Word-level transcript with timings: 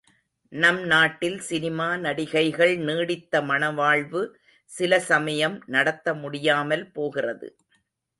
நம் 0.51 0.79
நாட்டில் 0.83 1.37
சினிமா 1.39 1.97
நடிகைகள் 1.97 2.73
நீடித்த 2.77 3.41
மணவாழ்வு 3.41 4.21
சில 4.69 4.99
சமயம் 4.99 5.63
நடத்த 5.67 6.13
முடியாமல் 6.13 6.91
போகிறது. 6.91 7.49